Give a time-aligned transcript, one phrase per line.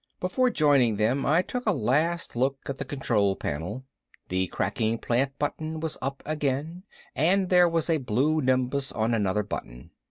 [0.19, 3.83] Before joining them I took a last look at the control panel.
[4.29, 6.85] The cracking plant button was up again
[7.15, 9.91] and there was a blue nimbus on another button.